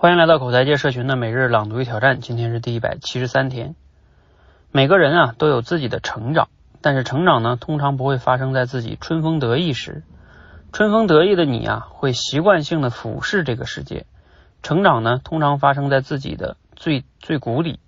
[0.00, 3.74] 欢迎来到口才界社群的每日朗读与挑战，今天是第一百七十三天。
[4.70, 10.04] 每个人啊都有自己的成长，但是成长呢通常不会发生在自己春风得意时。
[10.72, 14.06] 春风得意的你啊会习惯性的俯视这个世界，
[14.62, 17.80] 成长呢通常发生在自己的最最谷底，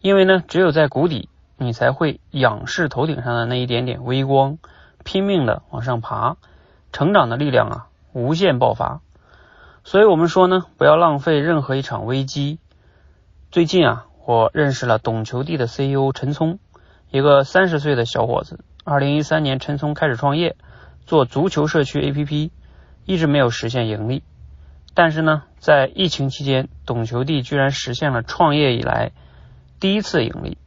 [0.00, 4.58] 因为呢只有在谷底，你才会仰视头顶上的那一点点微光，
[5.04, 6.36] 拼命的往上爬，
[6.90, 9.02] 成长的力量啊无限爆发。
[9.88, 12.58] 所以我们说呢，不要浪费任何一场危机。
[13.50, 16.58] 最近啊，我认识了懂球帝的 CEO 陈聪，
[17.10, 18.62] 一个三十岁的小伙子。
[18.84, 20.56] 二零一三年，陈聪开始创业，
[21.06, 22.50] 做足球社区 APP，
[23.06, 24.22] 一直没有实现盈利。
[24.92, 29.12] 但是呢，在疫情期间，懂球帝居然实现了创业以来
[29.80, 30.58] 第一次盈利。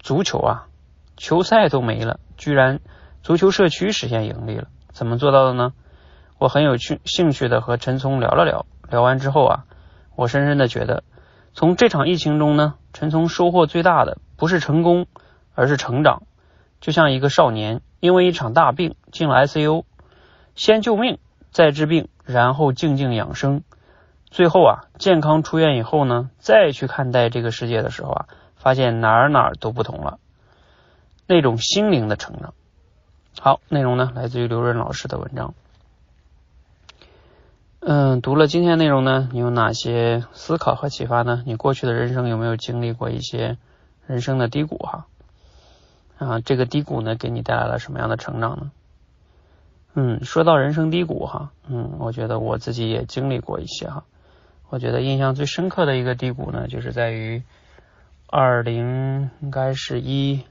[0.00, 0.66] 足球啊，
[1.16, 2.80] 球赛都没了，居然
[3.22, 5.72] 足球社区实现盈利了，怎么做到的呢？
[6.38, 9.64] 我很有趣兴趣的和陈聪聊了聊，聊完之后啊，
[10.16, 11.02] 我深深的觉得，
[11.54, 15.06] 从这场疫情中呢，陈聪收获最大的不是成功，
[15.54, 16.24] 而是成长。
[16.78, 19.84] 就像一个少年因为一场大病进了 ICU，
[20.54, 21.18] 先救命，
[21.52, 23.62] 再治病，然后静静养生，
[24.26, 30.18] 最后啊健康出院以后呢，再去看待这个世界的时候啊，发现哪儿哪儿都不同了，
[31.26, 32.52] 那种心灵的成长。
[33.40, 35.54] 好，内容呢来自于刘润老师的文章。
[37.88, 41.44] 嗯，读了今天内容呢，你有哪些思考和启发呢？
[41.46, 43.58] 你过去的人生有没有经历过一些
[44.08, 45.06] 人生的低谷哈？
[46.18, 48.72] 啊，这个低谷呢，给你带来了什么样的成长呢？
[49.94, 54.02] 嗯，说到人生低谷哈，嗯，我觉得我自己也经历过一些哈。
[54.68, 57.44] 我觉得印象最深刻的一个低谷呢，就是在于
[58.26, 60.42] 二零应该是一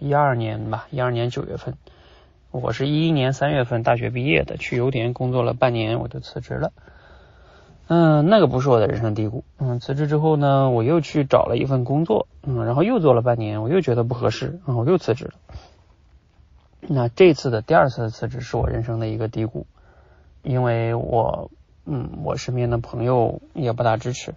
[0.00, 1.74] 一二年吧，一二年九月份。
[2.52, 6.70] 我是一一年三月份大学毕业的，去油田工作了半年，我就辞职了。
[7.88, 9.42] 嗯，那个不是我的人生低谷。
[9.56, 15.32] 嗯，辞职之后呢，我又去找了一份工作，嗯，然后又做了半年，我又觉得不合适，嗯，我又辞职了。
[16.82, 19.66] 那这次的第二次辞职是我人生的一个低谷，
[20.42, 21.50] 因为我，
[21.86, 24.34] 嗯，我身边的朋友也不大支持，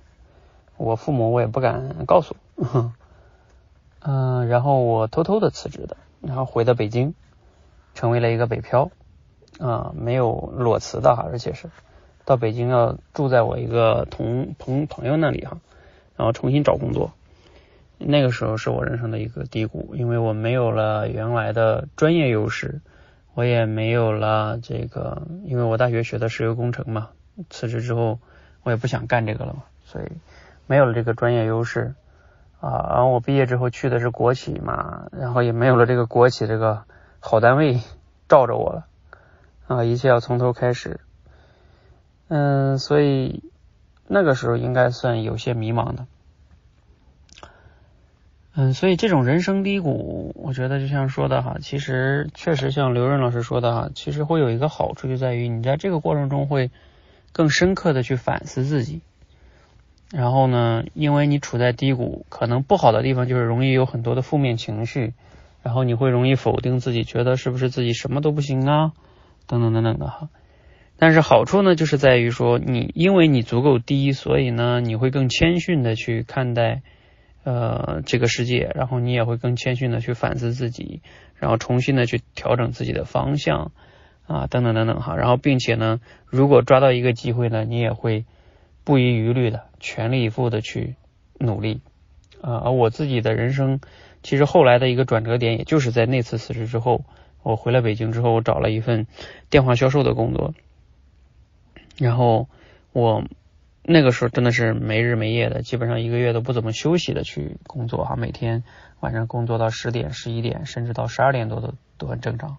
[0.77, 2.37] 我父母我也不敢告诉，
[3.99, 7.13] 嗯，然后我偷偷的辞职的，然后回到北京。
[7.95, 8.91] 成为了一个北漂
[9.57, 11.69] 啊，没有裸辞的哈，而且是
[12.25, 15.57] 到北京要住在我一个同朋朋友那里哈，
[16.17, 17.13] 然后重新找工作。
[17.97, 22.81] 那个时候是我人生的一个低谷，因为我没有了原来的专业优势，
[23.33, 27.11] 我也没有了这个，因为我大学学的石油工程嘛，
[27.49, 28.19] 辞职之后
[28.63, 30.05] 我也不想干这个了嘛，所以
[30.67, 31.95] 没有了这个专业优势
[32.59, 32.87] 啊。
[32.89, 36.83] 然后我毕业之后去的是国企嘛，然后也没有了这个国企这个。
[37.27, 37.81] 好单位
[38.29, 38.85] 罩着我了
[39.65, 39.83] 啊！
[39.83, 40.99] 一切要从头开始，
[42.27, 43.41] 嗯，所以
[44.07, 46.05] 那个时候应该算有些迷茫的，
[48.53, 56.69] 嗯，所以这种人生低谷，我觉得就像说的哈，其实确实像刘润老师说的哈，其实会有一个好处，就在于你在这个过程中会
[57.31, 59.01] 更深刻的去反思自己，
[60.11, 65.15] 然后呢，因为你处在低谷，可能不好的地方就是容易有很多的负面情绪。
[65.65, 68.93] 然后你会容易否定自己，觉得是不是自己什么都不行啊，
[69.47, 70.29] 等等等等的哈。
[70.95, 76.83] 但是好处呢，就是在于说你因为你足够低，所以呢你会更谦逊的去看待
[77.43, 81.01] 呃这个世界，然后你也会更谦逊的去反思自己，
[81.39, 83.71] 然后重新的去调整自己的方向
[84.27, 85.15] 啊等等等等哈。
[85.15, 88.25] 然后并且呢，如果抓到一个机会呢，你也会
[88.83, 90.93] 不遗余力的全力以赴的去
[91.39, 91.81] 努力
[92.39, 92.61] 啊。
[92.65, 93.79] 而我自己的人生。
[94.25, 97.05] 其实后来的一个转折点，也就是在那次辞职之后，
[97.43, 99.05] 我回了北京之后，我找了一份
[99.51, 100.55] 电话销售的工作，
[101.99, 102.49] 然后
[102.91, 103.23] 我
[103.83, 108.63] 那个时候真的是没日没夜的，基本上一个月都不怎么休息的去工作哈，每天
[108.99, 112.57] 晚上工作到十点、十一点，甚至到十二点多都都很正常。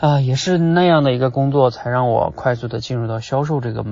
[0.00, 3.84] 啊，也是那样的一个工作，才让我快速的进入到销售这个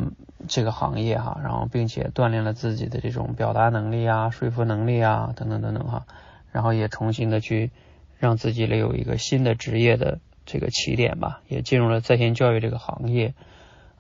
[0.47, 6.07] 这个行业哈，然后并且锻炼了自己的这种表达能力啊、说服能力啊等等等等哈，
[6.53, 7.73] 然后也重新的去
[8.21, 13.35] 让自己有一个新的职业的这个起点吧，也进入了在线教育这个行业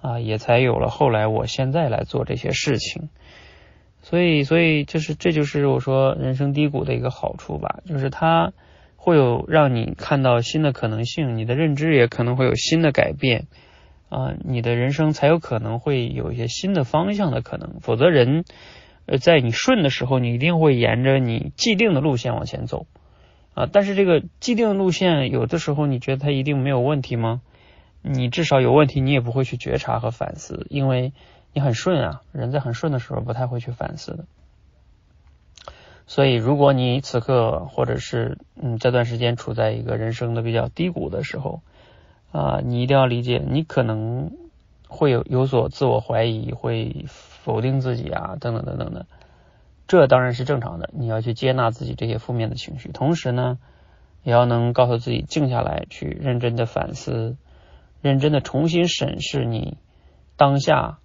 [0.00, 3.08] 啊，也才有了后来我现在来做这些事情，
[4.02, 8.52] 所以所以就是这就是我说人生低谷的一个好处吧，就是它。
[9.06, 13.46] 会有让你看到新的可能性，你的认知也可能会有新的改变
[14.08, 17.78] 啊，你的人生才有可能会有一些新的方向的可能。
[17.82, 18.44] 否则，人
[19.06, 22.88] 呃在你顺的时候，你一定会沿着你既定的路线往前走
[23.54, 23.68] 啊。
[23.70, 27.42] 但是这个既定的路线，有的时候你觉得它一定没有问题吗？
[28.02, 31.12] 你至少有问题，你也不会去觉察和反思，因为
[31.52, 34.24] 你很顺啊，人在很顺的时候不太会去反思的。
[36.08, 41.62] 所以，如果你此刻或者是嗯这段时间处在一个人生的比较低谷的时候
[42.30, 44.30] 啊，你一定要理解，你可能
[44.86, 49.06] 会有有所自我怀疑，会否定自己啊，等等等等的。
[49.88, 53.58] 这当然是正常的，你要去接纳自己这些负面的情绪，同时呢，
[54.22, 57.36] 也要能告诉自己静下来，去认真的反思，
[58.00, 59.76] 认真的重新审视你
[60.36, 60.98] 当下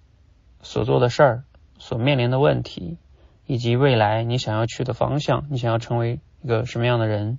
[0.62, 1.44] 所做的事儿，
[1.78, 2.98] 所面临的问题。
[3.46, 7.38] 以及未来你想要去的方向，你想要成为一个什么样的人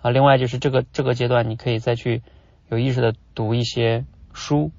[0.00, 0.10] 啊？
[0.10, 2.22] 另外就是这个这个阶段，你可以再去
[2.70, 4.72] 有意识的读一些书，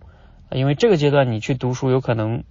[0.51, 2.43] 因为这个阶段你去读书，有可能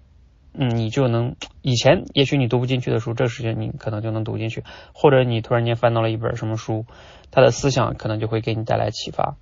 [0.53, 4.63] 嗯你就能以前也许你读不进去的书，这个时间你可能就能读进去，
[4.93, 6.87] 或者你突然间翻到了一本什么书，
[7.31, 9.37] 他的思想可能就会给你带来启发，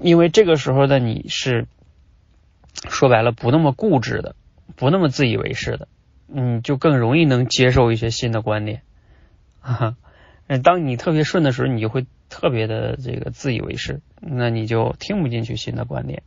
[0.00, 1.66] 因为这个时候的你是
[2.88, 4.36] 说白了不那么固执的，
[4.76, 5.88] 不那么自以为是的。
[6.28, 8.82] 嗯，就更容易能接受一些新的观点。
[9.60, 9.96] 哈，
[10.62, 16.22] 当你特别顺的时候，你就会特别的这个自以为是，那你就听不进去新的观点，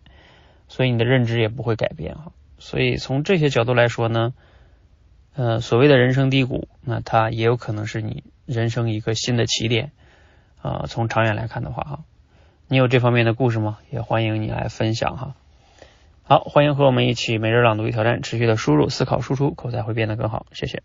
[0.68, 2.32] 所以你的认知也不会改变哈。
[2.60, 4.34] 所以从这些角度来说呢，
[5.36, 9.92] 呃，所谓的人生低谷，那它也有可能是你人生一个新的起点
[10.62, 10.86] 啊。
[10.88, 12.00] 从长远来看的话哈，
[12.68, 13.78] 你有这方面的故事吗？
[13.92, 15.36] 也欢迎你来分享哈。
[16.30, 20.46] 好，欢迎和我们一起每日朗读与挑战，持续的输入、思考、输出，口才会变得更好。
[20.52, 20.84] 谢谢。